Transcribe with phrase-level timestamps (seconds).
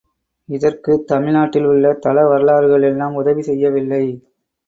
[0.49, 4.03] இதற்கு தமிழ் நாட்டில் உள்ள தல வரலாறுகள் எல்லாம் உதவி செய்யவில்லை.